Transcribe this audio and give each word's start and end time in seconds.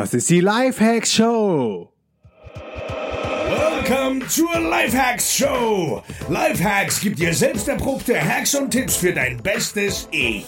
Das 0.00 0.14
ist 0.14 0.30
die 0.30 0.40
Lifehacks 0.40 1.12
Show. 1.12 1.92
Welcome 2.54 4.26
zur 4.28 4.58
Lifehacks 4.58 5.36
Show. 5.36 6.02
Lifehacks 6.30 7.02
gibt 7.02 7.18
dir 7.18 7.34
selbst 7.34 7.68
erprobte 7.68 8.18
Hacks 8.18 8.54
und 8.54 8.70
Tipps 8.70 8.96
für 8.96 9.12
dein 9.12 9.36
bestes 9.42 10.08
Ich. 10.10 10.46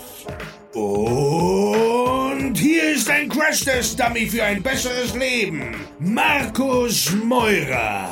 Und 0.72 2.54
hier 2.56 2.94
ist 2.94 3.10
ein 3.10 3.28
Crash-Test-Dummy 3.28 4.24
für 4.26 4.42
ein 4.42 4.62
besseres 4.62 5.14
Leben. 5.14 5.76
Markus 5.98 7.12
Meurer. 7.22 8.08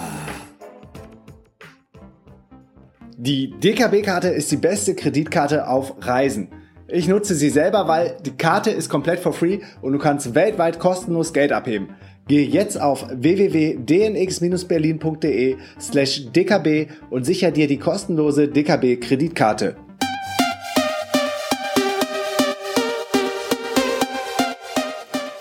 Die 3.17 3.51
DKB-Karte 3.59 4.29
ist 4.29 4.53
die 4.53 4.59
beste 4.59 4.95
Kreditkarte 4.95 5.67
auf 5.67 5.95
Reisen. 6.01 6.60
Ich 6.93 7.07
nutze 7.07 7.37
sie 7.37 7.51
selber, 7.51 7.87
weil 7.87 8.17
die 8.27 8.37
Karte 8.37 8.73
ist 8.73 8.89
komplett 8.89 9.21
for 9.21 9.33
free 9.33 9.61
und 9.81 9.93
du 9.93 10.01
kannst 10.01 10.35
weltweit 10.35 10.81
kostenlos 10.81 11.33
Geld 11.33 11.53
abheben. 11.53 11.91
Gehe 12.27 12.45
jetzt 12.45 12.81
auf 12.81 13.07
www.dnx-berlin.de 13.09 15.57
slash 15.81 16.33
dkb 16.33 16.89
und 17.11 17.25
sicher 17.25 17.53
dir 17.53 17.69
die 17.69 17.79
kostenlose 17.79 18.49
DKB-Kreditkarte. 18.49 19.77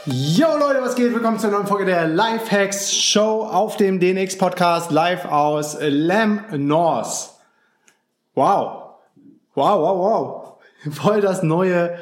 Yo 0.05 0.49
Leute, 0.59 0.83
was 0.83 0.93
geht? 0.93 1.15
Willkommen 1.15 1.39
zur 1.39 1.49
neuen 1.49 1.65
Folge 1.65 1.85
der 1.85 2.07
Lifehacks 2.07 2.95
Show 2.95 3.43
auf 3.43 3.75
dem 3.75 3.99
DNX 3.99 4.37
Podcast 4.37 4.91
live 4.91 5.25
aus 5.25 5.79
Lam 5.81 6.45
North. 6.51 7.31
Wow. 8.35 8.83
Wow, 9.55 9.81
wow, 9.81 9.97
wow. 9.97 10.48
Voll 10.91 11.21
das 11.21 11.43
neue 11.43 11.97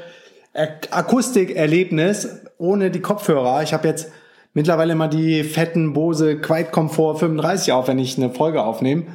Akustikerlebnis 0.92 2.42
ohne 2.58 2.92
die 2.92 3.02
Kopfhörer. 3.02 3.62
Ich 3.64 3.74
habe 3.74 3.88
jetzt 3.88 4.12
mittlerweile 4.54 4.94
immer 4.94 5.08
die 5.08 5.44
fetten 5.44 5.94
Bose 5.94 6.40
Quiet 6.40 6.72
Comfort 6.72 7.18
35 7.18 7.74
auf, 7.74 7.88
wenn 7.88 8.00
ich 8.00 8.18
eine 8.18 8.32
Folge 8.32 8.64
aufnehme. 8.64 9.06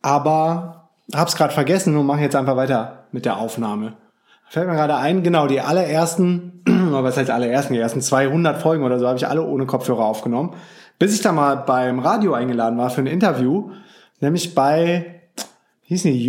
Aber 0.00 0.90
hab's 1.14 1.36
gerade 1.36 1.54
vergessen 1.54 1.96
und 1.96 2.06
mache 2.06 2.20
jetzt 2.20 2.36
einfach 2.36 2.56
weiter 2.56 3.04
mit 3.12 3.24
der 3.24 3.38
Aufnahme. 3.38 3.94
Fällt 4.48 4.68
mir 4.68 4.74
gerade 4.74 4.96
ein, 4.96 5.22
genau, 5.22 5.46
die 5.46 5.60
allerersten, 5.60 6.62
was 6.66 7.16
heißt 7.16 7.30
allerersten, 7.30 7.74
die 7.74 7.80
ersten 7.80 8.00
200 8.00 8.60
Folgen 8.60 8.84
oder 8.84 8.98
so 8.98 9.06
habe 9.06 9.16
ich 9.16 9.26
alle 9.26 9.42
ohne 9.42 9.66
Kopfhörer 9.66 10.04
aufgenommen. 10.04 10.54
Bis 10.98 11.14
ich 11.14 11.20
da 11.20 11.32
mal 11.32 11.56
beim 11.56 12.00
Radio 12.00 12.34
eingeladen 12.34 12.78
war 12.78 12.90
für 12.90 13.00
ein 13.00 13.06
Interview, 13.06 13.70
nämlich 14.20 14.54
bei, 14.54 15.22
hieß 15.82 16.04
nicht 16.04 16.22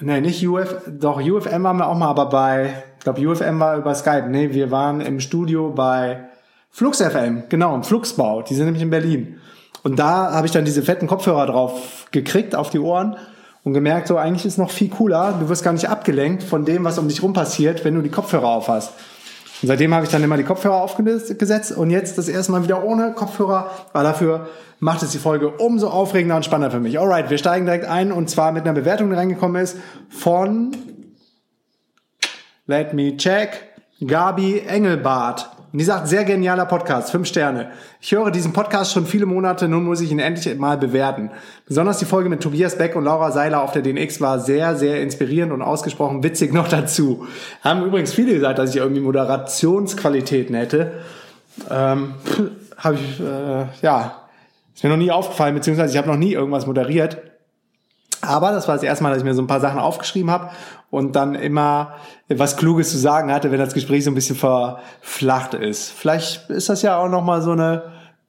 U, 0.00 0.04
ne, 0.04 0.20
nicht 0.20 0.46
UF, 0.46 0.76
doch 0.88 1.20
UFM 1.20 1.62
waren 1.62 1.76
wir 1.76 1.88
auch 1.88 1.96
mal, 1.96 2.08
aber 2.08 2.26
bei, 2.26 2.82
ich 2.98 3.04
glaube 3.04 3.26
UFM 3.26 3.60
war 3.60 3.76
über 3.76 3.94
Skype, 3.94 4.28
nee, 4.28 4.52
wir 4.52 4.70
waren 4.70 5.00
im 5.00 5.20
Studio 5.20 5.70
bei 5.70 6.28
Flux 6.70 7.00
FM, 7.00 7.44
genau, 7.48 7.74
im 7.74 7.84
Fluxbau, 7.84 8.42
die 8.42 8.54
sind 8.54 8.64
nämlich 8.64 8.82
in 8.82 8.90
Berlin. 8.90 9.38
Und 9.82 9.98
da 9.98 10.32
habe 10.32 10.46
ich 10.46 10.52
dann 10.52 10.64
diese 10.64 10.82
fetten 10.82 11.06
Kopfhörer 11.06 11.46
drauf 11.46 12.06
gekriegt 12.10 12.56
auf 12.56 12.70
die 12.70 12.78
Ohren 12.78 13.16
und 13.62 13.74
gemerkt, 13.74 14.08
so 14.08 14.16
eigentlich 14.16 14.46
ist 14.46 14.58
noch 14.58 14.70
viel 14.70 14.88
cooler, 14.88 15.36
du 15.38 15.48
wirst 15.48 15.62
gar 15.62 15.72
nicht 15.72 15.88
abgelenkt 15.88 16.42
von 16.42 16.64
dem, 16.64 16.84
was 16.84 16.98
um 16.98 17.06
dich 17.06 17.22
rum 17.22 17.32
passiert, 17.32 17.84
wenn 17.84 17.94
du 17.94 18.02
die 18.02 18.10
Kopfhörer 18.10 18.48
auf 18.48 18.68
hast. 18.68 18.92
Und 19.62 19.68
seitdem 19.68 19.94
habe 19.94 20.04
ich 20.04 20.10
dann 20.10 20.22
immer 20.22 20.36
die 20.36 20.44
Kopfhörer 20.44 20.76
aufgesetzt 20.76 21.72
und 21.72 21.90
jetzt 21.90 22.18
das 22.18 22.28
erste 22.28 22.52
Mal 22.52 22.64
wieder 22.64 22.84
ohne 22.84 23.12
Kopfhörer, 23.12 23.70
weil 23.92 24.04
dafür 24.04 24.48
macht 24.80 25.02
es 25.02 25.10
die 25.10 25.18
Folge 25.18 25.48
umso 25.48 25.88
aufregender 25.88 26.36
und 26.36 26.44
spannender 26.44 26.70
für 26.70 26.80
mich. 26.80 26.98
Alright, 26.98 27.30
wir 27.30 27.38
steigen 27.38 27.64
direkt 27.64 27.86
ein 27.86 28.12
und 28.12 28.28
zwar 28.28 28.52
mit 28.52 28.64
einer 28.64 28.74
Bewertung, 28.74 29.10
die 29.10 29.16
reingekommen 29.16 29.62
ist 29.62 29.76
von 30.10 30.76
Let 32.66 32.94
me 32.94 33.16
check. 33.16 33.68
Gabi 34.04 34.60
Engelbart. 34.60 35.53
Und 35.74 35.78
die 35.78 35.84
sagt, 35.84 36.06
sehr 36.06 36.22
genialer 36.22 36.66
Podcast, 36.66 37.10
fünf 37.10 37.26
Sterne. 37.26 37.72
Ich 38.00 38.12
höre 38.12 38.30
diesen 38.30 38.52
Podcast 38.52 38.92
schon 38.92 39.06
viele 39.06 39.26
Monate, 39.26 39.66
nun 39.66 39.82
muss 39.82 40.00
ich 40.00 40.12
ihn 40.12 40.20
endlich 40.20 40.56
mal 40.56 40.78
bewerten. 40.78 41.32
Besonders 41.66 41.98
die 41.98 42.04
Folge 42.04 42.28
mit 42.28 42.40
Tobias 42.40 42.78
Beck 42.78 42.94
und 42.94 43.02
Laura 43.02 43.32
Seiler 43.32 43.60
auf 43.60 43.72
der 43.72 43.82
DNX 43.82 44.20
war 44.20 44.38
sehr, 44.38 44.76
sehr 44.76 45.02
inspirierend 45.02 45.52
und 45.52 45.62
ausgesprochen 45.62 46.22
witzig 46.22 46.52
noch 46.52 46.68
dazu. 46.68 47.26
Haben 47.62 47.84
übrigens 47.84 48.14
viele 48.14 48.34
gesagt, 48.34 48.60
dass 48.60 48.70
ich 48.70 48.76
irgendwie 48.76 49.00
Moderationsqualitäten 49.00 50.54
hätte. 50.54 50.92
Ähm, 51.68 52.14
habe 52.78 52.94
ich, 52.94 53.18
äh, 53.18 53.66
ja, 53.82 54.28
ist 54.76 54.84
mir 54.84 54.90
noch 54.90 54.96
nie 54.96 55.10
aufgefallen, 55.10 55.56
beziehungsweise 55.56 55.90
ich 55.90 55.98
habe 55.98 56.06
noch 56.06 56.16
nie 56.16 56.34
irgendwas 56.34 56.68
moderiert. 56.68 57.20
Aber 58.24 58.52
das 58.52 58.68
war 58.68 58.74
das 58.74 58.82
erste 58.82 59.04
Mal, 59.04 59.10
dass 59.10 59.18
ich 59.18 59.24
mir 59.24 59.34
so 59.34 59.42
ein 59.42 59.46
paar 59.46 59.60
Sachen 59.60 59.78
aufgeschrieben 59.78 60.30
habe 60.30 60.50
und 60.90 61.16
dann 61.16 61.34
immer 61.34 61.94
was 62.28 62.56
Kluges 62.56 62.90
zu 62.90 62.98
sagen 62.98 63.32
hatte, 63.32 63.50
wenn 63.50 63.58
das 63.58 63.74
Gespräch 63.74 64.04
so 64.04 64.10
ein 64.10 64.14
bisschen 64.14 64.36
verflacht 64.36 65.54
ist. 65.54 65.90
Vielleicht 65.90 66.50
ist 66.50 66.68
das 66.68 66.82
ja 66.82 66.98
auch 66.98 67.08
nochmal 67.08 67.42
so 67.42 67.52
eine 67.52 67.82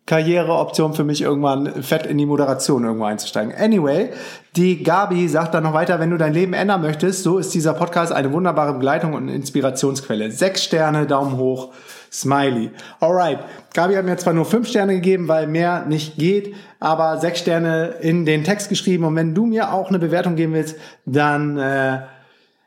Karriereoption 0.05 0.93
für 0.93 1.03
mich, 1.03 1.21
irgendwann 1.21 1.81
fett 1.81 2.05
in 2.05 2.17
die 2.17 2.27
Moderation 2.27 2.83
irgendwo 2.83 3.05
einzusteigen. 3.05 3.53
Anyway, 3.55 4.11
die 4.55 4.83
Gabi 4.83 5.27
sagt 5.27 5.55
dann 5.55 5.63
noch 5.63 5.73
weiter, 5.73 5.99
wenn 5.99 6.11
du 6.11 6.17
dein 6.17 6.33
Leben 6.33 6.53
ändern 6.53 6.81
möchtest, 6.81 7.23
so 7.23 7.39
ist 7.39 7.53
dieser 7.55 7.73
Podcast 7.73 8.11
eine 8.11 8.31
wunderbare 8.31 8.73
Begleitung 8.73 9.13
und 9.13 9.29
Inspirationsquelle. 9.29 10.29
Sechs 10.29 10.63
Sterne, 10.63 11.07
Daumen 11.07 11.37
hoch, 11.37 11.73
Smiley. 12.21 12.71
Alright, 12.99 13.39
Gabi 13.73 13.95
hat 13.95 14.05
mir 14.05 14.17
zwar 14.17 14.33
nur 14.33 14.45
fünf 14.45 14.67
Sterne 14.67 14.95
gegeben, 14.95 15.27
weil 15.27 15.47
mehr 15.47 15.85
nicht 15.85 16.17
geht, 16.17 16.55
aber 16.79 17.17
sechs 17.19 17.39
Sterne 17.39 17.95
in 18.01 18.25
den 18.25 18.43
Text 18.43 18.69
geschrieben. 18.69 19.03
Und 19.03 19.15
wenn 19.15 19.35
du 19.35 19.45
mir 19.45 19.73
auch 19.73 19.89
eine 19.89 19.99
Bewertung 19.99 20.35
geben 20.35 20.53
willst, 20.53 20.77
dann 21.05 21.57
äh, 21.57 21.99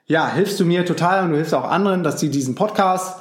ja, 0.07 0.33
hilfst 0.33 0.59
du 0.61 0.65
mir 0.65 0.85
total 0.85 1.25
und 1.25 1.31
du 1.31 1.37
hilfst 1.37 1.55
auch 1.55 1.71
anderen, 1.71 2.03
dass 2.03 2.21
sie 2.21 2.31
diesen 2.31 2.55
Podcast 2.55 3.21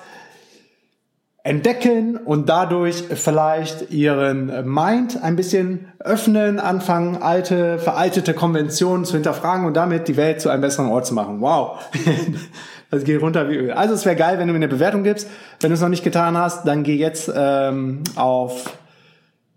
entdecken 1.47 2.17
und 2.17 2.49
dadurch 2.49 3.05
vielleicht 3.13 3.89
ihren 3.91 4.69
Mind 4.69 5.23
ein 5.23 5.37
bisschen 5.37 5.93
öffnen, 5.99 6.59
anfangen, 6.59 7.21
alte, 7.21 7.79
veraltete 7.79 8.33
Konventionen 8.33 9.05
zu 9.05 9.13
hinterfragen 9.13 9.65
und 9.65 9.73
damit 9.73 10.09
die 10.09 10.17
Welt 10.17 10.41
zu 10.41 10.49
einem 10.49 10.61
besseren 10.61 10.89
Ort 10.89 11.05
zu 11.05 11.13
machen. 11.13 11.39
Wow. 11.39 11.79
Das 12.89 13.03
geht 13.03 13.21
runter 13.21 13.49
wie 13.49 13.55
Öl. 13.55 13.71
Also 13.71 13.93
es 13.93 14.05
wäre 14.05 14.15
geil, 14.15 14.39
wenn 14.39 14.47
du 14.47 14.53
mir 14.53 14.57
eine 14.57 14.67
Bewertung 14.67 15.03
gibst. 15.03 15.29
Wenn 15.59 15.71
du 15.71 15.75
es 15.75 15.81
noch 15.81 15.89
nicht 15.89 16.03
getan 16.03 16.37
hast, 16.37 16.65
dann 16.65 16.83
geh 16.83 16.95
jetzt 16.95 17.31
ähm, 17.35 18.03
auf 18.15 18.77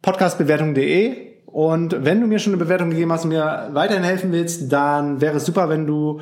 podcastbewertung.de 0.03 1.31
und 1.47 2.05
wenn 2.05 2.21
du 2.21 2.27
mir 2.27 2.39
schon 2.39 2.53
eine 2.53 2.63
Bewertung 2.63 2.91
gegeben 2.91 3.13
hast 3.13 3.25
und 3.25 3.31
mir 3.31 3.69
weiterhin 3.73 4.05
helfen 4.05 4.33
willst, 4.33 4.73
dann 4.73 5.21
wäre 5.21 5.37
es 5.37 5.47
super, 5.47 5.69
wenn 5.69 5.87
du 5.87 6.21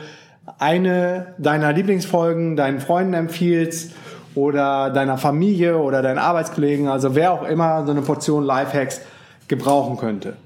eine 0.58 1.34
deiner 1.38 1.72
Lieblingsfolgen 1.72 2.56
deinen 2.56 2.80
Freunden 2.80 3.14
empfiehlst 3.14 3.92
oder 4.34 4.90
deiner 4.90 5.19
Familie 5.19 5.78
oder 5.78 6.00
deinen 6.00 6.19
Arbeitskollegen, 6.19 6.88
also 6.88 7.14
wer 7.14 7.32
auch 7.32 7.46
immer 7.46 7.84
so 7.84 7.90
eine 7.90 8.02
Portion 8.02 8.44
Lifehacks 8.44 9.02
gebrauchen 9.48 9.98
könnte. 9.98 10.36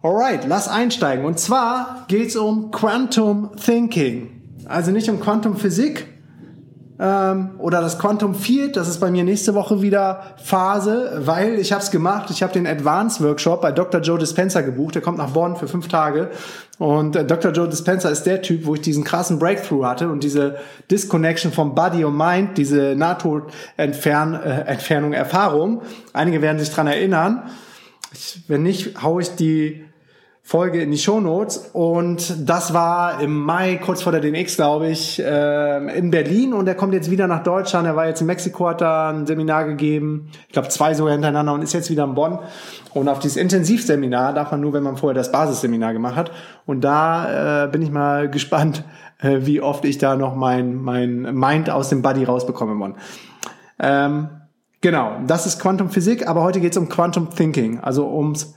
Alright, 0.00 0.46
lass 0.46 0.68
einsteigen. 0.68 1.24
Und 1.24 1.40
zwar 1.40 2.04
geht 2.06 2.28
es 2.28 2.36
um 2.36 2.70
Quantum 2.70 3.50
Thinking. 3.56 4.42
Also 4.66 4.92
nicht 4.92 5.08
um 5.08 5.18
Quantum 5.18 5.56
Physik 5.56 6.06
ähm, 7.00 7.50
oder 7.58 7.80
das 7.80 7.98
Quantum 7.98 8.36
Field. 8.36 8.76
Das 8.76 8.88
ist 8.88 9.00
bei 9.00 9.10
mir 9.10 9.24
nächste 9.24 9.54
Woche 9.54 9.82
wieder 9.82 10.34
Phase, 10.36 11.22
weil 11.24 11.58
ich 11.58 11.72
habe 11.72 11.82
es 11.82 11.90
gemacht. 11.90 12.30
Ich 12.30 12.44
habe 12.44 12.52
den 12.52 12.66
Advanced 12.66 13.20
Workshop 13.22 13.60
bei 13.60 13.72
Dr. 13.72 14.00
Joe 14.00 14.18
Dispenza 14.18 14.60
gebucht. 14.60 14.94
Der 14.94 15.02
kommt 15.02 15.18
nach 15.18 15.30
Bonn 15.30 15.56
für 15.56 15.66
fünf 15.66 15.88
Tage. 15.88 16.30
Und 16.78 17.16
äh, 17.16 17.24
Dr. 17.24 17.50
Joe 17.50 17.68
Dispenza 17.68 18.08
ist 18.08 18.22
der 18.22 18.40
Typ, 18.40 18.66
wo 18.66 18.76
ich 18.76 18.82
diesen 18.82 19.02
krassen 19.02 19.40
Breakthrough 19.40 19.84
hatte 19.84 20.10
und 20.10 20.22
diese 20.22 20.58
Disconnection 20.92 21.50
vom 21.50 21.74
Body 21.74 22.04
und 22.04 22.16
Mind, 22.16 22.56
diese 22.56 22.94
Nahtodentfernung, 22.94 25.12
äh, 25.12 25.16
Erfahrung. 25.16 25.82
Einige 26.12 26.40
werden 26.40 26.60
sich 26.60 26.70
dran 26.70 26.86
erinnern. 26.86 27.42
Ich, 28.12 28.44
wenn 28.46 28.62
nicht, 28.62 29.02
hau 29.02 29.18
ich 29.18 29.34
die 29.34 29.87
Folge 30.48 30.80
in 30.80 30.90
die 30.90 30.96
Show 30.96 31.20
Notes 31.20 31.68
und 31.74 32.48
das 32.48 32.72
war 32.72 33.20
im 33.20 33.38
Mai 33.38 33.78
kurz 33.84 34.00
vor 34.00 34.12
der 34.12 34.22
DNX, 34.22 34.56
glaube 34.56 34.88
ich, 34.88 35.22
äh, 35.22 35.98
in 35.98 36.10
Berlin 36.10 36.54
und 36.54 36.66
er 36.66 36.74
kommt 36.74 36.94
jetzt 36.94 37.10
wieder 37.10 37.26
nach 37.26 37.42
Deutschland. 37.42 37.86
Er 37.86 37.96
war 37.96 38.06
jetzt 38.06 38.22
in 38.22 38.26
Mexiko, 38.28 38.66
hat 38.66 38.80
da 38.80 39.10
ein 39.10 39.26
Seminar 39.26 39.66
gegeben, 39.66 40.30
ich 40.46 40.54
glaube 40.54 40.70
zwei 40.70 40.94
sogar 40.94 41.12
hintereinander 41.12 41.52
und 41.52 41.60
ist 41.60 41.74
jetzt 41.74 41.90
wieder 41.90 42.04
in 42.04 42.14
Bonn. 42.14 42.38
Und 42.94 43.10
auf 43.10 43.18
dieses 43.18 43.36
Intensivseminar 43.36 44.32
darf 44.32 44.50
man 44.50 44.62
nur, 44.62 44.72
wenn 44.72 44.82
man 44.82 44.96
vorher 44.96 45.14
das 45.14 45.30
Basisseminar 45.30 45.92
gemacht 45.92 46.16
hat. 46.16 46.30
Und 46.64 46.80
da 46.80 47.64
äh, 47.64 47.68
bin 47.68 47.82
ich 47.82 47.90
mal 47.90 48.30
gespannt, 48.30 48.84
äh, 49.20 49.40
wie 49.40 49.60
oft 49.60 49.84
ich 49.84 49.98
da 49.98 50.16
noch 50.16 50.34
mein 50.34 50.76
mein 50.76 51.34
Mind 51.34 51.68
aus 51.68 51.90
dem 51.90 52.00
Body 52.00 52.24
rausbekomme 52.24 52.74
Bonn. 52.74 52.94
Ähm, 53.78 54.30
genau, 54.80 55.18
das 55.26 55.44
ist 55.44 55.60
Quantum 55.60 55.90
Physik, 55.90 56.26
aber 56.26 56.42
heute 56.42 56.60
geht 56.60 56.72
es 56.72 56.78
um 56.78 56.88
Quantum 56.88 57.28
Thinking, 57.28 57.80
also 57.80 58.08
ums 58.10 58.54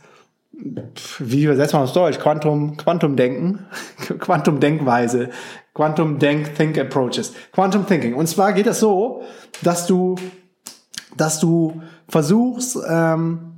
wie 1.19 1.43
übersetzt 1.43 1.73
man 1.73 1.83
das 1.83 1.93
Deutsch? 1.93 2.19
Quantum, 2.19 2.77
Quantum 2.77 3.15
Denken, 3.15 3.65
Quantum 4.19 4.59
Denkweise, 4.59 5.29
Quantum 5.73 6.19
Denk 6.19 6.55
Think 6.55 6.77
Approaches, 6.77 7.33
Quantum 7.51 7.85
Thinking. 7.85 8.13
Und 8.13 8.27
zwar 8.27 8.53
geht 8.53 8.67
es 8.67 8.79
so, 8.79 9.23
dass 9.63 9.87
du, 9.87 10.15
dass 11.17 11.39
du 11.39 11.81
versuchst, 12.07 12.77
ähm, 12.87 13.53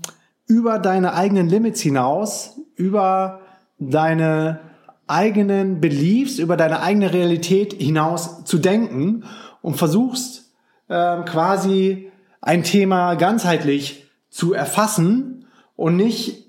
über 0.46 0.80
deine 0.80 1.14
eigenen 1.14 1.50
Limits 1.50 1.82
hinaus, 1.82 2.60
über 2.76 3.40
deine 3.80 4.60
eigenen 5.08 5.82
Beliefs, 5.82 6.40
über 6.40 6.58
deine 6.58 6.82
eigene 6.82 7.14
Realität 7.14 7.74
hinaus 7.74 8.46
zu 8.46 8.58
denken 8.58 9.24
und 9.62 9.78
versuchst 9.78 10.52
ähm, 10.90 11.26
quasi 11.26 12.12
ein 12.42 12.64
Thema 12.64 13.16
ganzheitlich 13.16 14.10
zu 14.30 14.54
erfassen 14.54 15.46
und 15.76 15.96
nicht 15.96 16.43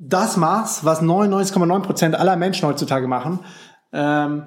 das 0.00 0.38
machst, 0.38 0.84
was 0.84 1.02
99,9 1.02 1.80
Prozent 1.82 2.14
aller 2.18 2.36
Menschen 2.36 2.66
heutzutage 2.66 3.06
machen, 3.06 3.40
ähm, 3.92 4.44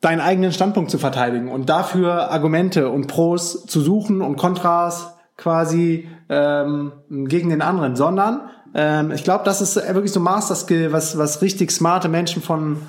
deinen 0.00 0.20
eigenen 0.20 0.52
Standpunkt 0.52 0.90
zu 0.90 0.98
verteidigen 0.98 1.50
und 1.50 1.68
dafür 1.68 2.30
Argumente 2.30 2.88
und 2.88 3.08
Pros 3.08 3.66
zu 3.66 3.80
suchen 3.80 4.22
und 4.22 4.36
Kontras 4.36 5.14
quasi 5.36 6.08
ähm, 6.28 6.92
gegen 7.08 7.50
den 7.50 7.60
anderen, 7.60 7.96
sondern 7.96 8.48
ähm, 8.74 9.10
ich 9.10 9.24
glaube, 9.24 9.44
das 9.44 9.60
ist 9.60 9.76
wirklich 9.76 10.12
so 10.12 10.20
Master 10.20 10.54
Skill, 10.54 10.92
was, 10.92 11.18
was 11.18 11.42
richtig 11.42 11.72
smarte 11.72 12.08
Menschen 12.08 12.40
von 12.40 12.82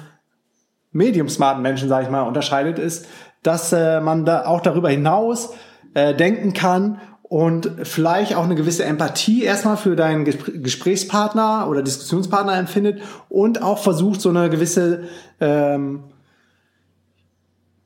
medium 0.92 1.28
smarten 1.28 1.64
Menschen, 1.64 1.90
sage 1.90 2.06
ich 2.06 2.12
mal, 2.12 2.22
unterscheidet, 2.22 2.78
ist, 2.78 3.08
dass 3.42 3.74
äh, 3.74 4.00
man 4.00 4.26
da 4.26 4.46
auch 4.46 4.62
darüber 4.62 4.90
hinaus 4.90 5.54
äh, 5.96 6.14
denken 6.14 6.54
kann 6.54 7.02
und 7.34 7.72
vielleicht 7.82 8.36
auch 8.36 8.44
eine 8.44 8.54
gewisse 8.54 8.84
Empathie 8.84 9.42
erstmal 9.42 9.76
für 9.76 9.96
deinen 9.96 10.24
Gesprächspartner 10.24 11.66
oder 11.68 11.82
Diskussionspartner 11.82 12.56
empfindet 12.56 13.02
und 13.28 13.64
auch 13.64 13.80
versucht, 13.80 14.22
so 14.22 14.30
eine 14.30 14.52
gewisse 14.52 15.06
ähm, 15.42 16.04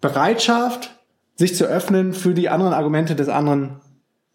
Bereitschaft, 0.02 1.00
sich 1.38 1.56
zu 1.56 1.64
öffnen 1.64 2.12
für 2.12 2.34
die 2.34 2.50
anderen 2.50 2.74
Argumente 2.74 3.16
des 3.16 3.30
anderen 3.30 3.80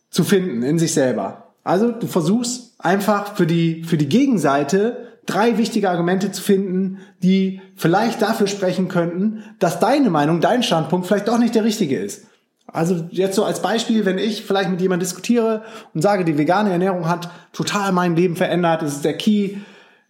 zu 0.08 0.24
finden 0.24 0.62
in 0.62 0.78
sich 0.78 0.94
selber. 0.94 1.52
Also 1.62 1.92
du 1.92 2.06
versuchst 2.06 2.76
einfach 2.78 3.36
für 3.36 3.46
die, 3.46 3.84
für 3.84 3.98
die 3.98 4.08
Gegenseite 4.08 5.08
drei 5.26 5.58
wichtige 5.58 5.90
Argumente 5.90 6.32
zu 6.32 6.40
finden, 6.40 7.00
die 7.22 7.60
vielleicht 7.76 8.22
dafür 8.22 8.46
sprechen 8.46 8.88
könnten, 8.88 9.42
dass 9.58 9.78
deine 9.78 10.08
Meinung, 10.08 10.40
dein 10.40 10.62
Standpunkt 10.62 11.06
vielleicht 11.06 11.28
doch 11.28 11.38
nicht 11.38 11.54
der 11.54 11.64
richtige 11.64 11.98
ist. 11.98 12.31
Also 12.72 13.06
jetzt 13.10 13.36
so 13.36 13.44
als 13.44 13.60
Beispiel, 13.60 14.06
wenn 14.06 14.18
ich 14.18 14.44
vielleicht 14.44 14.70
mit 14.70 14.80
jemandem 14.80 15.06
diskutiere 15.06 15.62
und 15.92 16.00
sage, 16.00 16.24
die 16.24 16.38
vegane 16.38 16.70
Ernährung 16.70 17.08
hat 17.08 17.28
total 17.52 17.92
mein 17.92 18.16
Leben 18.16 18.34
verändert, 18.34 18.82
es 18.82 18.94
ist 18.94 19.04
der 19.04 19.16
Key, 19.16 19.56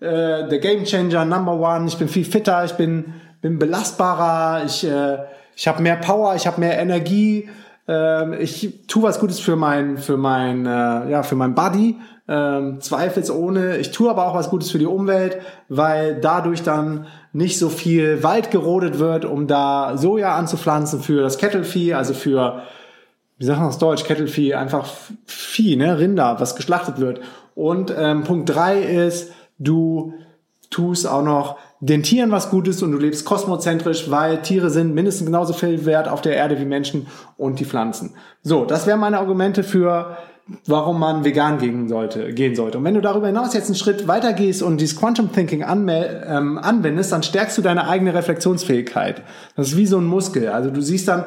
äh, 0.00 0.48
der 0.48 0.58
Game 0.58 0.84
Changer, 0.84 1.24
Number 1.24 1.58
One, 1.58 1.88
ich 1.88 1.98
bin 1.98 2.08
viel 2.08 2.24
fitter, 2.24 2.64
ich 2.64 2.72
bin, 2.72 3.14
bin 3.40 3.58
belastbarer, 3.58 4.64
ich, 4.64 4.84
äh, 4.84 5.18
ich 5.56 5.66
habe 5.66 5.82
mehr 5.82 5.96
Power, 5.96 6.36
ich 6.36 6.46
habe 6.46 6.60
mehr 6.60 6.78
Energie, 6.78 7.48
äh, 7.88 8.42
ich 8.42 8.86
tue 8.86 9.02
was 9.02 9.18
Gutes 9.18 9.40
für 9.40 9.56
mein, 9.56 9.98
für 9.98 10.16
mein, 10.16 10.66
äh, 10.66 11.10
ja, 11.10 11.22
für 11.22 11.36
mein 11.36 11.54
Body, 11.54 11.96
ähm, 12.28 12.80
zweifelsohne. 12.80 13.78
Ich 13.78 13.90
tue 13.90 14.08
aber 14.08 14.26
auch 14.26 14.34
was 14.34 14.50
Gutes 14.50 14.70
für 14.70 14.78
die 14.78 14.86
Umwelt, 14.86 15.38
weil 15.68 16.20
dadurch 16.20 16.62
dann 16.62 17.06
nicht 17.32 17.58
so 17.58 17.68
viel 17.68 18.22
Wald 18.22 18.50
gerodet 18.50 18.98
wird, 18.98 19.24
um 19.24 19.46
da 19.46 19.96
Soja 19.96 20.36
anzupflanzen 20.36 21.00
für 21.00 21.22
das 21.22 21.38
Kettelvieh, 21.38 21.94
also 21.94 22.14
für, 22.14 22.62
wie 23.38 23.44
sagt 23.44 23.58
man 23.58 23.68
das 23.68 23.78
Deutsch, 23.78 24.04
Kettelvieh, 24.04 24.54
einfach 24.54 24.86
Vieh, 25.26 25.76
ne, 25.76 25.98
Rinder, 25.98 26.36
was 26.38 26.56
geschlachtet 26.56 27.00
wird. 27.00 27.20
Und 27.54 27.92
ähm, 27.96 28.24
Punkt 28.24 28.48
drei 28.48 28.80
ist, 28.80 29.32
du 29.58 30.14
tust 30.70 31.06
auch 31.06 31.22
noch 31.22 31.58
den 31.84 32.04
Tieren 32.04 32.30
was 32.30 32.48
Gutes 32.48 32.80
und 32.84 32.92
du 32.92 32.98
lebst 32.98 33.24
kosmozentrisch, 33.24 34.08
weil 34.08 34.40
Tiere 34.42 34.70
sind 34.70 34.94
mindestens 34.94 35.26
genauso 35.26 35.52
viel 35.52 35.84
wert 35.84 36.06
auf 36.06 36.20
der 36.20 36.36
Erde 36.36 36.60
wie 36.60 36.64
Menschen 36.64 37.08
und 37.36 37.58
die 37.58 37.64
Pflanzen. 37.64 38.14
So, 38.44 38.64
das 38.64 38.86
wären 38.86 39.00
meine 39.00 39.18
Argumente 39.18 39.64
für 39.64 40.16
warum 40.66 41.00
man 41.00 41.24
vegan 41.24 41.58
gehen 41.58 41.88
sollte, 41.88 42.32
gehen 42.32 42.54
sollte. 42.54 42.78
Und 42.78 42.84
wenn 42.84 42.94
du 42.94 43.00
darüber 43.00 43.26
hinaus 43.26 43.52
jetzt 43.52 43.66
einen 43.66 43.74
Schritt 43.74 44.06
weiter 44.06 44.32
gehst 44.32 44.62
und 44.62 44.80
dieses 44.80 44.98
Quantum 44.98 45.32
Thinking 45.32 45.64
ähm, 45.66 46.58
anwendest, 46.58 47.10
dann 47.10 47.24
stärkst 47.24 47.58
du 47.58 47.62
deine 47.62 47.88
eigene 47.88 48.14
Reflexionsfähigkeit. 48.14 49.22
Das 49.56 49.68
ist 49.68 49.76
wie 49.76 49.86
so 49.86 49.98
ein 49.98 50.06
Muskel. 50.06 50.48
Also 50.50 50.70
du 50.70 50.80
siehst 50.80 51.08
dann 51.08 51.24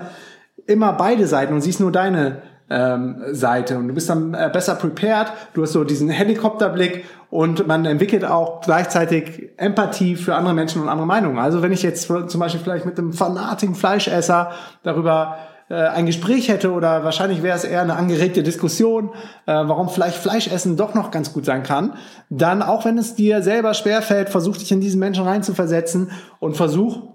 immer 0.68 0.94
beide 0.94 1.28
Seiten 1.28 1.54
und 1.54 1.62
siehst 1.62 1.82
nur 1.82 1.92
deine 1.92 2.42
ähm, 2.70 3.22
Seite 3.32 3.78
und 3.78 3.88
du 3.88 3.94
bist 3.94 4.10
dann 4.10 4.34
äh, 4.34 4.50
besser 4.52 4.76
prepared. 4.76 5.32
Du 5.54 5.62
hast 5.62 5.74
so 5.74 5.84
diesen 5.84 6.10
Helikopterblick 6.10 7.06
und 7.30 7.68
man 7.68 7.86
entwickelt 7.86 8.26
auch 8.26 8.62
gleichzeitig 8.62 9.50
Empathie 9.58 10.16
für 10.16 10.36
andere 10.36 10.54
Menschen 10.54 10.82
und 10.82 10.90
andere 10.90 11.06
Meinungen. 11.06 11.38
Also 11.38 11.62
wenn 11.62 11.72
ich 11.72 11.84
jetzt 11.84 12.08
zum 12.08 12.40
Beispiel 12.40 12.62
vielleicht 12.62 12.86
mit 12.86 12.98
einem 12.98 13.14
fanatigen 13.14 13.76
Fleischesser 13.76 14.52
darüber 14.84 15.38
äh, 15.70 15.76
ein 15.76 16.06
Gespräch 16.06 16.48
hätte 16.48 16.72
oder 16.72 17.04
wahrscheinlich 17.04 17.44
wäre 17.44 17.58
es 17.58 17.64
eher 17.64 17.82
eine 17.82 17.96
angeregte 17.96 18.42
Diskussion, 18.42 19.10
äh, 19.46 19.54
warum 19.54 19.90
vielleicht 19.90 20.18
Fleischessen 20.18 20.78
doch 20.78 20.94
noch 20.94 21.12
ganz 21.12 21.34
gut 21.34 21.46
sein 21.46 21.64
kann, 21.64 21.94
dann 22.30 22.62
auch 22.62 22.86
wenn 22.86 22.98
es 22.98 23.16
dir 23.16 23.42
selber 23.42 23.74
schwerfällt, 23.74 24.30
versuch 24.30 24.58
dich 24.58 24.72
in 24.72 24.82
diesen 24.82 25.00
Menschen 25.00 25.24
reinzuversetzen 25.24 26.12
und 26.40 26.56
versuch 26.56 27.10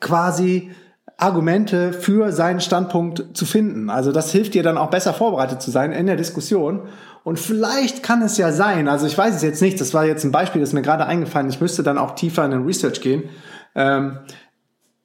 quasi 0.00 0.70
Argumente 1.16 1.92
für 1.92 2.32
seinen 2.32 2.60
Standpunkt 2.60 3.36
zu 3.36 3.46
finden. 3.46 3.88
Also 3.88 4.12
das 4.12 4.32
hilft 4.32 4.54
dir 4.54 4.62
dann 4.62 4.76
auch 4.76 4.90
besser 4.90 5.14
vorbereitet 5.14 5.62
zu 5.62 5.70
sein 5.70 5.92
in 5.92 6.06
der 6.06 6.16
Diskussion. 6.16 6.88
Und 7.22 7.38
vielleicht 7.38 8.02
kann 8.02 8.20
es 8.22 8.36
ja 8.36 8.52
sein, 8.52 8.88
also 8.88 9.06
ich 9.06 9.16
weiß 9.16 9.34
es 9.34 9.42
jetzt 9.42 9.62
nicht, 9.62 9.80
das 9.80 9.94
war 9.94 10.04
jetzt 10.04 10.24
ein 10.24 10.32
Beispiel, 10.32 10.60
das 10.60 10.72
mir 10.72 10.82
gerade 10.82 11.06
eingefallen, 11.06 11.48
ich 11.48 11.60
müsste 11.60 11.82
dann 11.82 11.98
auch 11.98 12.14
tiefer 12.14 12.44
in 12.44 12.50
den 12.50 12.64
Research 12.64 13.00
gehen, 13.00 13.30
ähm, 13.74 14.18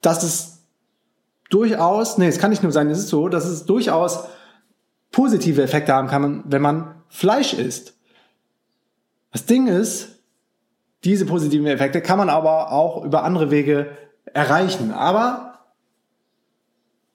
dass 0.02 0.22
es 0.22 0.64
durchaus, 1.48 2.18
nee, 2.18 2.28
es 2.28 2.38
kann 2.38 2.50
nicht 2.50 2.62
nur 2.62 2.72
sein, 2.72 2.90
es 2.90 2.98
ist 2.98 3.08
so, 3.08 3.28
dass 3.28 3.46
es 3.46 3.64
durchaus 3.64 4.24
positive 5.12 5.62
Effekte 5.62 5.94
haben 5.94 6.08
kann, 6.08 6.44
wenn 6.46 6.62
man 6.62 6.94
Fleisch 7.08 7.54
isst. 7.54 7.94
Das 9.32 9.46
Ding 9.46 9.66
ist, 9.66 10.20
diese 11.04 11.24
positiven 11.24 11.66
Effekte 11.66 12.02
kann 12.02 12.18
man 12.18 12.28
aber 12.28 12.72
auch 12.72 13.04
über 13.04 13.24
andere 13.24 13.50
Wege 13.50 13.96
erreichen. 14.26 14.92
Aber 14.92 15.49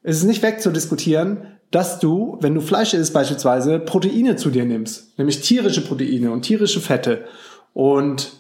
es 0.07 0.17
ist 0.17 0.25
nicht 0.25 0.43
wegzudiskutieren, 0.43 1.57
dass 1.71 1.99
du, 1.99 2.37
wenn 2.39 2.53
du 2.53 2.61
Fleisch 2.61 2.93
isst 2.93 3.11
beispielsweise, 3.11 3.79
Proteine 3.79 4.35
zu 4.35 4.51
dir 4.51 4.63
nimmst, 4.63 5.17
nämlich 5.17 5.41
tierische 5.41 5.83
Proteine 5.83 6.31
und 6.31 6.43
tierische 6.43 6.79
Fette. 6.79 7.25
Und 7.73 8.31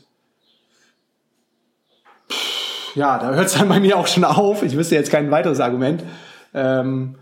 ja, 2.93 3.17
da 3.17 3.33
hört 3.33 3.47
es 3.47 3.53
dann 3.53 3.67
bei 3.67 3.79
mir 3.79 3.97
auch 3.97 4.05
schon 4.05 4.23
auf. 4.23 4.61
Ich 4.61 4.77
wüsste 4.77 4.93
jetzt 4.93 5.09
kein 5.09 5.31
weiteres 5.31 5.59
Argument. 5.59 6.03
Ähm, 6.53 7.15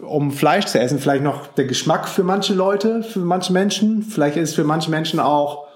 um 0.00 0.32
Fleisch 0.32 0.64
zu 0.66 0.80
essen, 0.80 0.98
vielleicht 0.98 1.22
noch 1.22 1.48
der 1.48 1.66
Geschmack 1.66 2.08
für 2.08 2.22
manche 2.22 2.54
Leute, 2.54 3.02
für 3.02 3.20
manche 3.20 3.52
Menschen. 3.52 4.02
Vielleicht 4.02 4.38
ist 4.38 4.54
für 4.54 4.64
manche 4.64 4.90
Menschen 4.90 5.20
auch 5.20 5.66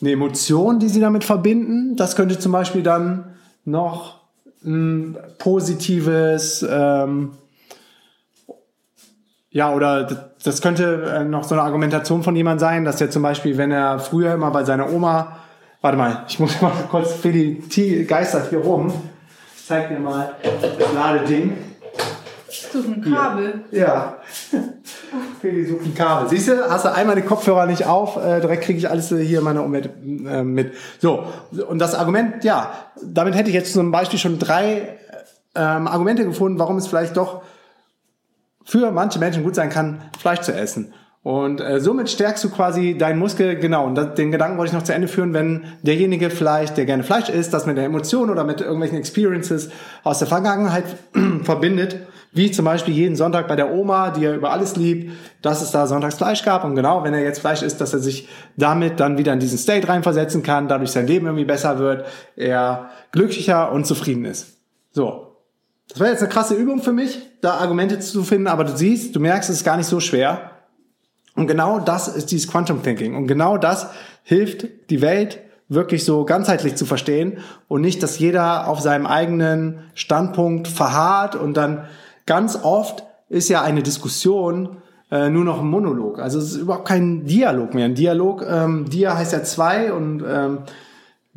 eine 0.00 0.12
Emotion, 0.12 0.78
die 0.78 0.90
sie 0.90 1.00
damit 1.00 1.24
verbinden. 1.24 1.96
Das 1.96 2.16
könnte 2.16 2.38
zum 2.38 2.52
Beispiel 2.52 2.82
dann 2.82 3.34
noch 3.64 4.25
ein 4.64 5.16
positives, 5.38 6.66
ähm, 6.68 7.32
ja, 9.50 9.72
oder 9.72 10.30
das 10.42 10.60
könnte 10.60 11.02
äh, 11.04 11.24
noch 11.24 11.44
so 11.44 11.54
eine 11.54 11.62
Argumentation 11.62 12.22
von 12.22 12.36
jemand 12.36 12.60
sein, 12.60 12.84
dass 12.84 12.96
der 12.96 13.10
zum 13.10 13.22
Beispiel, 13.22 13.56
wenn 13.56 13.70
er 13.70 13.98
früher 13.98 14.34
immer 14.34 14.50
bei 14.50 14.64
seiner 14.64 14.92
Oma 14.92 15.36
Warte 15.86 15.98
mal, 15.98 16.24
ich 16.28 16.40
muss 16.40 16.60
mal 16.62 16.72
kurz, 16.90 17.12
Feli 17.12 17.62
geistert 18.08 18.48
hier 18.50 18.58
rum. 18.58 18.92
Ich 19.56 19.66
zeig 19.66 19.88
dir 19.88 20.00
mal 20.00 20.34
das 20.42 20.92
Ladeding. 20.92 21.56
Such 22.48 22.86
ein 22.86 23.02
Kabel. 23.02 23.64
Hier. 23.70 23.80
Ja. 23.80 24.16
Feli 25.40 25.92
Kabel. 25.94 26.28
Siehst 26.28 26.48
du, 26.48 26.70
hast 26.70 26.84
du 26.84 26.92
einmal 26.92 27.16
den 27.16 27.26
Kopfhörer 27.26 27.66
nicht 27.66 27.86
auf, 27.86 28.16
äh, 28.16 28.40
direkt 28.40 28.64
kriege 28.64 28.78
ich 28.78 28.88
alles 28.88 29.08
hier 29.08 29.38
in 29.38 29.44
meiner 29.44 29.64
Umwelt 29.64 29.90
äh, 30.04 30.42
mit. 30.42 30.74
So, 30.98 31.24
und 31.68 31.78
das 31.78 31.94
Argument, 31.94 32.44
ja, 32.44 32.72
damit 33.02 33.34
hätte 33.34 33.48
ich 33.48 33.54
jetzt 33.54 33.72
zum 33.72 33.90
Beispiel 33.90 34.18
schon 34.18 34.38
drei 34.38 34.96
ähm, 35.54 35.86
Argumente 35.86 36.24
gefunden, 36.24 36.58
warum 36.58 36.76
es 36.76 36.86
vielleicht 36.86 37.16
doch 37.16 37.42
für 38.64 38.90
manche 38.90 39.18
Menschen 39.18 39.44
gut 39.44 39.54
sein 39.54 39.70
kann, 39.70 40.02
Fleisch 40.18 40.40
zu 40.40 40.52
essen. 40.52 40.92
Und 41.22 41.60
äh, 41.60 41.80
somit 41.80 42.08
stärkst 42.08 42.44
du 42.44 42.50
quasi 42.50 42.96
deinen 42.96 43.18
Muskel, 43.18 43.56
genau. 43.56 43.86
Und 43.86 43.96
das, 43.96 44.14
den 44.14 44.30
Gedanken 44.30 44.58
wollte 44.58 44.70
ich 44.70 44.74
noch 44.74 44.84
zu 44.84 44.94
Ende 44.94 45.08
führen, 45.08 45.34
wenn 45.34 45.64
derjenige 45.82 46.30
vielleicht, 46.30 46.76
der 46.76 46.86
gerne 46.86 47.02
Fleisch 47.02 47.28
isst, 47.28 47.52
das 47.52 47.66
mit 47.66 47.76
der 47.76 47.84
Emotion 47.84 48.30
oder 48.30 48.44
mit 48.44 48.60
irgendwelchen 48.60 48.96
Experiences 48.96 49.70
aus 50.04 50.20
der 50.20 50.28
Vergangenheit 50.28 50.84
verbindet, 51.42 51.96
wie 52.36 52.50
zum 52.50 52.66
Beispiel 52.66 52.92
jeden 52.92 53.16
Sonntag 53.16 53.48
bei 53.48 53.56
der 53.56 53.72
Oma, 53.72 54.10
die 54.10 54.24
er 54.24 54.34
über 54.34 54.52
alles 54.52 54.76
liebt, 54.76 55.12
dass 55.40 55.62
es 55.62 55.70
da 55.70 55.86
sonntags 55.86 56.16
Fleisch 56.16 56.44
gab. 56.44 56.64
Und 56.64 56.74
genau, 56.74 57.02
wenn 57.02 57.14
er 57.14 57.22
jetzt 57.22 57.40
Fleisch 57.40 57.62
isst, 57.62 57.80
dass 57.80 57.94
er 57.94 57.98
sich 57.98 58.28
damit 58.56 59.00
dann 59.00 59.16
wieder 59.16 59.32
in 59.32 59.40
diesen 59.40 59.56
State 59.56 59.88
reinversetzen 59.88 60.42
kann, 60.42 60.68
dadurch 60.68 60.90
sein 60.90 61.06
Leben 61.06 61.26
irgendwie 61.26 61.46
besser 61.46 61.78
wird, 61.78 62.06
er 62.36 62.90
glücklicher 63.10 63.72
und 63.72 63.86
zufrieden 63.86 64.26
ist. 64.26 64.58
So. 64.92 65.22
Das 65.88 66.00
war 66.00 66.08
jetzt 66.08 66.20
eine 66.20 66.28
krasse 66.28 66.54
Übung 66.54 66.82
für 66.82 66.92
mich, 66.92 67.22
da 67.40 67.54
Argumente 67.54 68.00
zu 68.00 68.22
finden, 68.22 68.48
aber 68.48 68.64
du 68.64 68.76
siehst, 68.76 69.14
du 69.16 69.20
merkst, 69.20 69.48
es 69.48 69.56
ist 69.56 69.64
gar 69.64 69.76
nicht 69.76 69.86
so 69.86 70.00
schwer. 70.00 70.50
Und 71.36 71.46
genau 71.46 71.78
das 71.78 72.08
ist 72.08 72.32
dieses 72.32 72.50
Quantum 72.50 72.82
Thinking. 72.82 73.14
Und 73.14 73.28
genau 73.28 73.56
das 73.56 73.88
hilft, 74.24 74.90
die 74.90 75.00
Welt 75.00 75.38
wirklich 75.68 76.04
so 76.04 76.24
ganzheitlich 76.24 76.76
zu 76.76 76.86
verstehen 76.86 77.38
und 77.68 77.80
nicht, 77.80 78.02
dass 78.02 78.18
jeder 78.18 78.68
auf 78.68 78.80
seinem 78.80 79.06
eigenen 79.06 79.80
Standpunkt 79.94 80.68
verharrt 80.68 81.34
und 81.34 81.56
dann 81.56 81.86
ganz 82.26 82.58
oft 82.62 83.04
ist 83.28 83.48
ja 83.48 83.62
eine 83.62 83.82
Diskussion 83.82 84.78
äh, 85.10 85.30
nur 85.30 85.44
noch 85.44 85.60
ein 85.60 85.68
Monolog. 85.68 86.18
Also 86.18 86.38
es 86.38 86.52
ist 86.52 86.56
überhaupt 86.56 86.88
kein 86.88 87.24
Dialog 87.24 87.74
mehr. 87.74 87.84
Ein 87.84 87.94
Dialog, 87.94 88.44
ähm, 88.48 88.86
Dia 88.88 89.16
heißt 89.16 89.32
ja 89.32 89.42
zwei 89.44 89.92
und 89.92 90.22
ähm, 90.28 90.58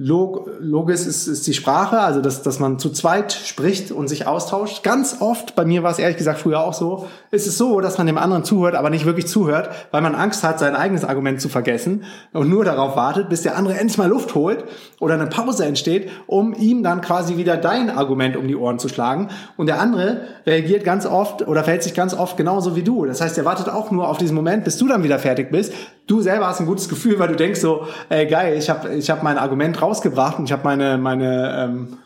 Log 0.01 0.49
Logis 0.61 1.05
ist, 1.05 1.27
ist 1.27 1.45
die 1.45 1.53
Sprache, 1.53 1.99
also 1.99 2.21
dass, 2.21 2.41
dass 2.41 2.57
man 2.57 2.79
zu 2.79 2.89
zweit 2.89 3.33
spricht 3.33 3.91
und 3.91 4.07
sich 4.07 4.25
austauscht. 4.25 4.81
Ganz 4.81 5.17
oft, 5.19 5.57
bei 5.57 5.65
mir 5.65 5.83
war 5.83 5.91
es 5.91 5.99
ehrlich 5.99 6.15
gesagt 6.15 6.39
früher 6.39 6.61
auch 6.61 6.73
so, 6.73 7.07
ist 7.31 7.47
es 7.47 7.57
so, 7.57 7.81
dass 7.81 7.97
man 7.97 8.07
dem 8.07 8.17
anderen 8.17 8.45
zuhört, 8.45 8.75
aber 8.75 8.89
nicht 8.89 9.03
wirklich 9.03 9.27
zuhört, 9.27 9.69
weil 9.91 10.01
man 10.01 10.15
Angst 10.15 10.41
hat, 10.45 10.57
sein 10.57 10.73
eigenes 10.73 11.03
Argument 11.03 11.41
zu 11.41 11.49
vergessen 11.49 12.05
und 12.31 12.49
nur 12.49 12.63
darauf 12.63 12.95
wartet, 12.95 13.27
bis 13.27 13.41
der 13.41 13.57
andere 13.57 13.77
endlich 13.77 13.97
mal 13.97 14.07
Luft 14.07 14.35
holt 14.35 14.63
oder 15.01 15.15
eine 15.15 15.27
Pause 15.27 15.65
entsteht, 15.65 16.09
um 16.27 16.53
ihm 16.53 16.81
dann 16.81 17.01
quasi 17.01 17.35
wieder 17.35 17.57
dein 17.57 17.89
Argument 17.89 18.37
um 18.37 18.47
die 18.47 18.55
Ohren 18.55 18.79
zu 18.79 18.87
schlagen. 18.87 19.27
Und 19.57 19.67
der 19.67 19.81
andere 19.81 20.21
reagiert 20.45 20.85
ganz 20.85 21.05
oft 21.07 21.45
oder 21.45 21.65
verhält 21.65 21.83
sich 21.83 21.93
ganz 21.93 22.13
oft 22.13 22.37
genauso 22.37 22.77
wie 22.77 22.83
du. 22.83 23.03
Das 23.03 23.19
heißt, 23.19 23.37
er 23.37 23.43
wartet 23.43 23.67
auch 23.67 23.91
nur 23.91 24.07
auf 24.07 24.17
diesen 24.17 24.35
Moment, 24.35 24.63
bis 24.63 24.77
du 24.77 24.87
dann 24.87 25.03
wieder 25.03 25.19
fertig 25.19 25.51
bist. 25.51 25.73
Du 26.09 26.21
selber 26.21 26.47
hast 26.47 26.59
ein 26.59 26.65
gutes 26.65 26.89
Gefühl, 26.89 27.19
weil 27.19 27.27
du 27.27 27.35
denkst 27.35 27.59
so, 27.59 27.85
ey 28.09 28.25
geil, 28.25 28.57
ich 28.57 28.67
habe 28.67 28.95
ich 28.95 29.11
hab 29.11 29.21
mein 29.21 29.37
Argument 29.37 29.79
rausgebracht 29.79 30.39
und 30.39 30.45
ich 30.45 30.51
habe 30.51 30.63
meine, 30.63 30.97
meine, 30.97 31.69
ähm, 31.69 31.97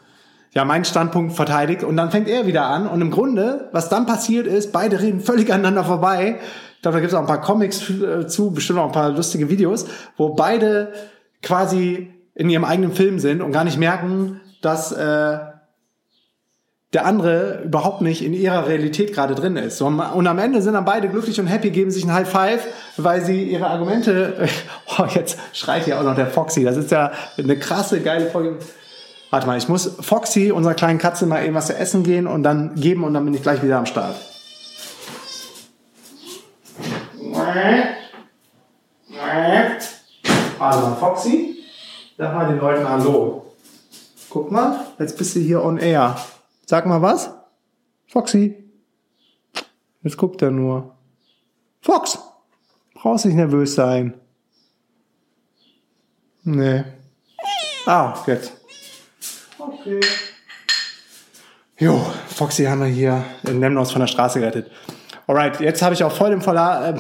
ja, 0.51 0.65
meinen 0.65 0.83
Standpunkt 0.83 1.31
verteidigt 1.31 1.86
und 1.86 1.95
dann 1.95 2.12
fängt 2.12 2.27
er 2.27 2.45
wieder 2.45 2.65
an 2.65 2.86
und 2.86 3.00
im 3.00 3.12
Grunde, 3.12 3.69
was 3.72 3.88
dann 3.88 4.05
passiert 4.05 4.45
ist, 4.45 4.74
beide 4.74 5.00
reden 5.00 5.22
völlig 5.22 5.53
aneinander 5.53 5.86
vorbei. 5.86 6.41
Ich 6.75 6.81
glaube, 6.81 6.98
da 6.98 7.00
gibt 7.00 7.13
es 7.13 7.17
auch 7.17 7.22
ein 7.22 7.27
paar 7.27 7.39
Comics 7.39 7.89
äh, 7.89 8.27
zu, 8.27 8.51
bestimmt 8.51 8.79
auch 8.79 8.88
ein 8.88 8.91
paar 8.91 9.10
lustige 9.10 9.50
Videos, 9.50 9.86
wo 10.17 10.33
beide 10.33 10.91
quasi 11.41 12.13
in 12.36 12.50
ihrem 12.50 12.65
eigenen 12.65 12.91
Film 12.91 13.19
sind 13.19 13.41
und 13.41 13.53
gar 13.53 13.63
nicht 13.63 13.77
merken, 13.77 14.41
dass 14.62 14.91
äh, 14.91 15.38
der 16.93 17.05
andere 17.05 17.62
überhaupt 17.63 18.01
nicht 18.01 18.23
in 18.23 18.33
ihrer 18.33 18.67
Realität 18.67 19.13
gerade 19.13 19.33
drin 19.33 19.57
ist. 19.57 19.81
Und 19.81 20.00
am 20.00 20.39
Ende 20.39 20.62
sind 20.62 20.73
dann 20.73 20.85
beide 20.85 21.09
glücklich 21.09 21.39
und 21.39 21.47
happy, 21.47 21.71
geben 21.71 21.89
sich 21.89 22.03
ein 22.03 22.13
High 22.13 22.29
Five, 22.29 22.67
weil 22.97 23.25
sie 23.25 23.43
ihre 23.43 23.67
Argumente, 23.67 24.47
oh, 24.97 25.05
jetzt 25.13 25.39
schreit 25.53 25.85
hier 25.85 26.00
auch 26.00 26.03
noch 26.03 26.15
der 26.15 26.27
Foxy, 26.27 26.63
das 26.63 26.77
ist 26.77 26.91
ja 26.91 27.12
eine 27.38 27.57
krasse, 27.57 28.01
geile 28.01 28.27
Folge. 28.27 28.57
Warte 29.31 29.47
mal, 29.47 29.57
ich 29.57 29.67
muss 29.67 29.95
Foxy, 30.00 30.51
unserer 30.51 30.75
kleinen 30.75 31.00
Katze, 31.00 31.25
mal 31.25 31.43
eben 31.43 31.55
was 31.55 31.67
zu 31.67 31.75
essen 31.75 32.03
gehen 32.03 32.27
und 32.27 32.43
dann 32.43 32.75
geben 32.75 33.03
und 33.03 33.15
dann 33.15 33.25
bin 33.25 33.33
ich 33.33 33.41
gleich 33.41 33.63
wieder 33.63 33.79
am 33.79 33.88
Start. 33.88 34.15
Also, 40.59 40.95
Foxy, 41.00 41.63
sag 42.17 42.35
mal 42.35 42.47
den 42.47 42.59
Leuten 42.59 42.88
Hallo. 42.88 43.45
Guck 44.29 44.51
mal, 44.51 44.85
jetzt 45.00 45.17
bist 45.17 45.35
du 45.35 45.39
hier 45.39 45.63
on 45.63 45.77
air. 45.77 46.15
Sag 46.65 46.86
mal 46.86 47.01
was? 47.01 47.29
Foxy. 48.08 48.63
Jetzt 50.01 50.17
guckt 50.17 50.41
er 50.41 50.51
nur. 50.51 50.96
Fox! 51.82 52.20
Brauchst 52.93 53.25
nicht 53.25 53.36
nervös 53.36 53.75
sein. 53.75 54.13
Nee. 56.43 56.84
Ah, 57.86 58.15
jetzt. 58.27 58.53
Okay. 59.58 60.00
Jo, 61.77 62.00
Foxy 62.27 62.65
haben 62.65 62.82
wir 62.82 62.88
hier 62.88 63.25
in 63.43 63.60
Lemnos 63.60 63.91
von 63.91 64.00
der 64.00 64.08
Straße 64.08 64.39
gerettet. 64.39 64.72
Alright, 65.27 65.60
jetzt 65.60 65.82
habe 65.82 65.93
ich 65.93 66.03
auch 66.03 66.12
voll 66.12 66.29
dem 66.29 66.41
Verla 66.41 66.89
äh, 66.89 67.00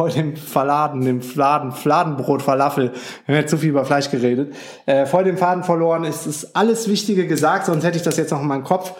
voll 0.00 0.10
dem 0.10 0.34
Verladen, 0.34 1.02
dem 1.02 1.20
Fladen, 1.20 1.72
Fladenbrot, 1.72 2.40
Falafel. 2.40 2.92
Wir 3.26 3.34
haben 3.34 3.42
jetzt 3.42 3.50
zu 3.50 3.58
viel 3.58 3.68
über 3.68 3.84
Fleisch 3.84 4.10
geredet. 4.10 4.54
Äh, 4.86 5.04
voll 5.04 5.24
den 5.24 5.36
Faden 5.36 5.62
verloren. 5.62 6.04
Es 6.04 6.26
ist 6.26 6.56
alles 6.56 6.88
Wichtige 6.88 7.26
gesagt, 7.26 7.66
sonst 7.66 7.84
hätte 7.84 7.98
ich 7.98 8.02
das 8.02 8.16
jetzt 8.16 8.30
noch 8.30 8.40
in 8.40 8.46
meinem 8.46 8.64
Kopf. 8.64 8.94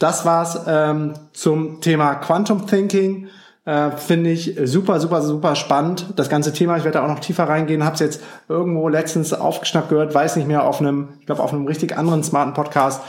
Das 0.00 0.24
war's 0.24 0.60
ähm, 0.66 1.14
zum 1.32 1.80
Thema 1.80 2.16
Quantum 2.16 2.66
Thinking. 2.66 3.28
Äh, 3.64 3.92
Finde 3.92 4.30
ich 4.30 4.56
super, 4.64 4.98
super, 4.98 5.22
super 5.22 5.54
spannend. 5.54 6.06
Das 6.16 6.28
ganze 6.28 6.52
Thema, 6.52 6.76
ich 6.76 6.82
werde 6.82 6.98
da 6.98 7.04
auch 7.04 7.08
noch 7.08 7.20
tiefer 7.20 7.44
reingehen. 7.44 7.84
Habe 7.84 7.94
es 7.94 8.00
jetzt 8.00 8.20
irgendwo 8.48 8.88
letztens 8.88 9.32
aufgeschnappt 9.32 9.90
gehört, 9.90 10.12
weiß 10.16 10.34
nicht 10.34 10.48
mehr, 10.48 10.64
auf 10.64 10.80
einem, 10.80 11.10
ich 11.20 11.26
glaube, 11.26 11.44
auf 11.44 11.52
einem 11.52 11.68
richtig 11.68 11.96
anderen 11.96 12.24
smarten 12.24 12.54
Podcast. 12.54 13.02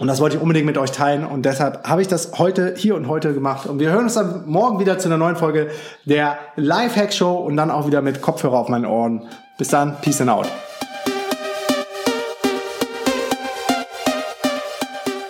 Und 0.00 0.06
das 0.06 0.18
wollte 0.18 0.36
ich 0.36 0.42
unbedingt 0.42 0.64
mit 0.64 0.78
euch 0.78 0.92
teilen 0.92 1.26
und 1.26 1.44
deshalb 1.44 1.86
habe 1.86 2.00
ich 2.00 2.08
das 2.08 2.32
heute, 2.38 2.72
hier 2.74 2.96
und 2.96 3.06
heute 3.06 3.34
gemacht. 3.34 3.66
Und 3.66 3.80
wir 3.80 3.90
hören 3.90 4.04
uns 4.04 4.14
dann 4.14 4.44
morgen 4.46 4.80
wieder 4.80 4.98
zu 4.98 5.08
einer 5.08 5.18
neuen 5.18 5.36
Folge 5.36 5.68
der 6.06 6.38
Lifehack 6.56 7.12
Show 7.12 7.34
und 7.34 7.58
dann 7.58 7.70
auch 7.70 7.86
wieder 7.86 8.00
mit 8.00 8.22
Kopfhörer 8.22 8.56
auf 8.56 8.70
meinen 8.70 8.86
Ohren. 8.86 9.28
Bis 9.58 9.68
dann, 9.68 10.00
Peace 10.00 10.22
and 10.22 10.30
out. 10.30 10.48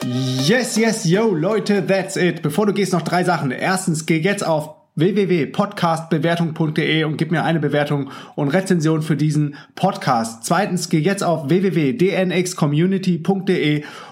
Yes, 0.04 0.76
yes, 0.76 1.04
yo, 1.04 1.34
Leute, 1.34 1.84
that's 1.84 2.14
it. 2.14 2.42
Bevor 2.42 2.66
du 2.66 2.72
gehst, 2.72 2.92
noch 2.92 3.02
drei 3.02 3.24
Sachen. 3.24 3.50
Erstens, 3.50 4.06
geh 4.06 4.18
jetzt 4.18 4.46
auf 4.46 4.76
www.podcastbewertung.de 4.94 7.02
und 7.04 7.16
gib 7.16 7.32
mir 7.32 7.42
eine 7.42 7.58
Bewertung 7.58 8.10
und 8.36 8.50
Rezension 8.50 9.02
für 9.02 9.16
diesen 9.16 9.56
Podcast. 9.74 10.44
Zweitens, 10.44 10.88
geh 10.88 11.00
jetzt 11.00 11.24
auf 11.24 11.48
www.dnxcommunity.de 11.48 13.82